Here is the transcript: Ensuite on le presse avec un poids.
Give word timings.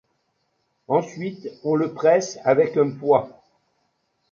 Ensuite 0.87 1.51
on 1.63 1.75
le 1.75 1.93
presse 1.93 2.39
avec 2.43 2.75
un 2.75 2.89
poids. 2.89 3.43